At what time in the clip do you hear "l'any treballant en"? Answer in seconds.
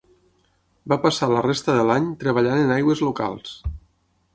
1.91-2.77